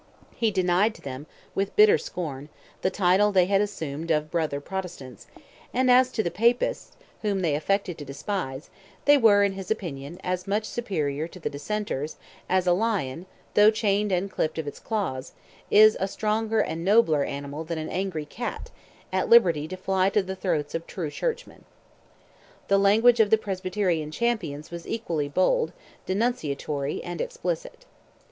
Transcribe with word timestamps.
He 0.35 0.49
denied 0.49 0.95
to 0.95 1.01
them, 1.03 1.27
with 1.53 1.75
bitter 1.75 1.99
scorn, 1.99 2.49
the 2.81 2.89
title 2.89 3.31
they 3.31 3.45
had 3.45 3.61
assumed 3.61 4.09
of 4.09 4.31
"Brother 4.31 4.59
Protestants," 4.59 5.27
and 5.75 5.91
as 5.91 6.11
to 6.13 6.23
the 6.23 6.31
Papists, 6.31 6.97
whom 7.21 7.41
they 7.41 7.53
affected 7.53 7.99
to 7.99 8.03
despise, 8.05 8.71
they 9.05 9.15
were, 9.15 9.43
in 9.43 9.51
his 9.53 9.69
opinion, 9.69 10.19
as 10.23 10.47
much 10.47 10.65
superior 10.65 11.27
to 11.27 11.39
the 11.39 11.51
Dissenters, 11.51 12.15
as 12.49 12.65
a 12.65 12.73
lion, 12.73 13.27
though 13.53 13.69
chained 13.69 14.11
and 14.11 14.31
clipped 14.31 14.57
of 14.57 14.65
its 14.67 14.79
claws, 14.79 15.33
is 15.69 15.95
a 15.99 16.07
stronger 16.07 16.61
and 16.61 16.83
nobler 16.83 17.23
animal 17.23 17.63
than 17.63 17.77
an 17.77 17.89
angry 17.89 18.25
cat, 18.25 18.71
at 19.13 19.29
liberty 19.29 19.67
to 19.67 19.77
fly 19.77 20.07
at 20.07 20.25
the 20.25 20.35
throats 20.35 20.73
of 20.73 20.87
true 20.87 21.11
churchmen. 21.11 21.63
The 22.69 22.79
language 22.79 23.19
of 23.19 23.29
the 23.29 23.37
Presbyterian 23.37 24.09
champions 24.09 24.71
was 24.71 24.87
equally 24.87 25.29
bold, 25.29 25.73
denunciatory, 26.07 27.03
and 27.03 27.21
explicit. 27.21 27.85